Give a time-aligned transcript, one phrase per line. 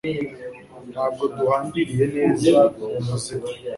[0.91, 3.47] Ntabwo yahambiriye neza uwo muzigo